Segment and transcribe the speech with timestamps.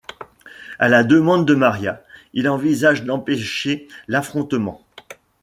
[0.79, 2.03] À la demande de Maria,
[2.33, 4.83] il envisage d'empêcher l'affrontement.